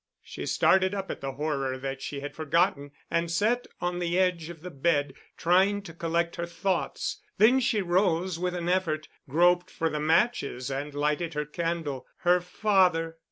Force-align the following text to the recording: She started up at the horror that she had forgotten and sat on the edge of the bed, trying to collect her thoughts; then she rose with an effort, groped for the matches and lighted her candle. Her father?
She 0.23 0.47
started 0.47 0.95
up 0.95 1.11
at 1.11 1.21
the 1.21 1.33
horror 1.33 1.77
that 1.77 2.01
she 2.01 2.21
had 2.21 2.35
forgotten 2.35 2.89
and 3.11 3.29
sat 3.29 3.67
on 3.79 3.99
the 3.99 4.17
edge 4.17 4.49
of 4.49 4.61
the 4.61 4.71
bed, 4.71 5.13
trying 5.37 5.83
to 5.83 5.93
collect 5.93 6.37
her 6.37 6.47
thoughts; 6.47 7.21
then 7.37 7.59
she 7.59 7.83
rose 7.83 8.39
with 8.39 8.55
an 8.55 8.67
effort, 8.67 9.09
groped 9.29 9.69
for 9.69 9.91
the 9.91 9.99
matches 9.99 10.71
and 10.71 10.95
lighted 10.95 11.35
her 11.35 11.45
candle. 11.45 12.07
Her 12.21 12.39
father? 12.41 13.17